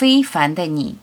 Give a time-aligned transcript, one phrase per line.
[0.00, 0.96] 非凡的你。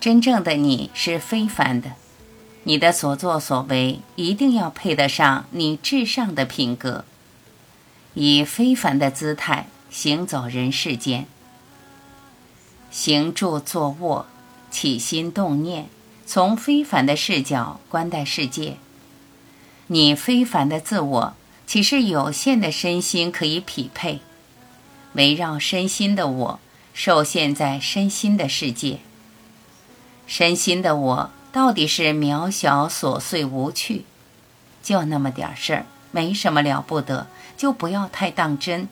[0.00, 1.92] 真正的你是非凡的，
[2.64, 7.04] 你的所作所为一定要配得上你至上的品格，
[8.14, 11.28] 以非凡的姿态行走人世间，
[12.90, 14.26] 行住坐卧，
[14.72, 15.86] 起心动念，
[16.26, 18.78] 从非凡的视角观待世界。
[19.88, 24.20] 你非凡的自我，岂是有限的身心可以匹配？
[25.12, 26.60] 围绕身心的我，
[26.92, 28.98] 受限在身心的世界。
[30.26, 34.04] 身心的我到底是渺小、琐碎、无趣，
[34.82, 38.88] 就那么点事儿，没什么了不得，就不要太当真。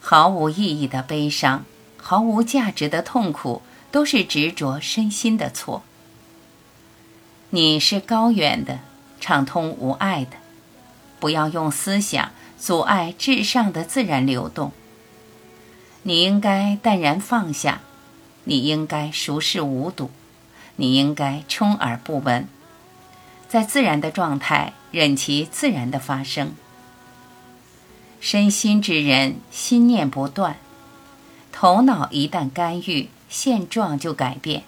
[0.00, 1.64] 毫无意义的悲伤，
[1.96, 5.84] 毫无价值的痛苦，都是执着身心的错。
[7.50, 8.80] 你是高远的，
[9.22, 10.32] 畅通无碍的，
[11.20, 14.72] 不要用思想阻碍至上的自然流动。
[16.02, 17.80] 你应该淡然放下。
[18.44, 20.10] 你应该熟视无睹，
[20.74, 22.48] 你应该充耳不闻，
[23.48, 26.56] 在自然的状态，任其自然的发生。
[28.20, 30.56] 身心之人，心念不断，
[31.52, 34.64] 头脑一旦干预，现状就改变。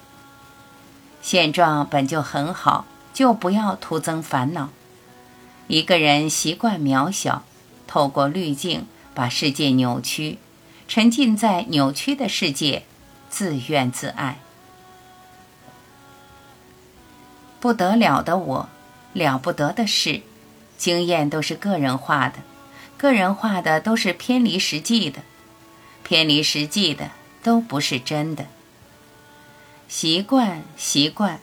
[1.21, 2.84] 现状本就很好，
[3.15, 4.69] 就不要徒增烦恼。
[5.69, 7.45] 一个人习惯渺小，
[7.87, 10.37] 透过滤镜把世界扭曲，
[10.87, 12.83] 沉浸在扭曲的世界。
[13.31, 14.39] 自怨自艾，
[17.59, 18.69] 不得了的我，
[19.12, 20.23] 了不得的事，
[20.78, 22.39] 经验都是个人化的，
[22.97, 25.23] 个人化的都是偏离实际的，
[26.05, 27.11] 偏离实际的
[27.43, 28.47] 都不是真的。
[29.89, 31.41] 习惯，习惯，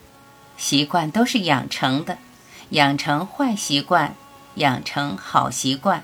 [0.62, 2.20] 习惯都是养成的，
[2.70, 4.14] 养成坏习惯，
[4.56, 6.04] 养成好习惯。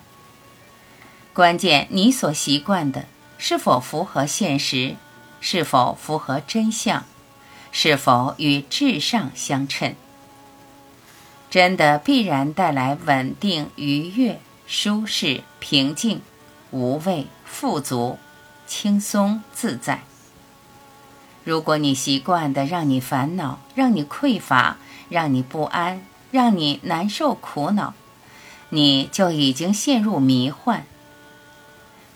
[1.31, 3.05] 关键你所习惯的
[3.38, 4.96] 是否符合现实？
[5.40, 7.06] 是否符合真相？
[7.72, 9.94] 是否与至上相称？
[11.51, 16.23] 真的必然带来稳定、愉悦、舒适、平静、
[16.72, 18.17] 无畏、富足、
[18.66, 20.01] 轻松、自在。
[21.47, 24.75] 如果你习惯的让你烦恼、让你匮乏、
[25.08, 27.94] 让你不安、让你难受、苦恼，
[28.68, 30.85] 你就已经陷入迷幻。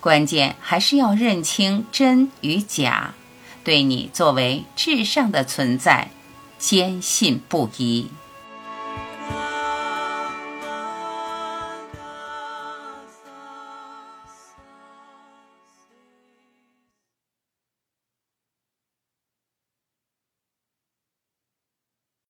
[0.01, 3.13] 关键还是要认清真与假，
[3.63, 6.09] 对你作为至上的存在，
[6.59, 8.09] 坚信不疑。